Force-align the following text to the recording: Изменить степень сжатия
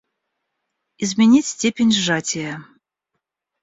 Изменить 0.97 1.45
степень 1.45 1.91
сжатия 1.91 2.65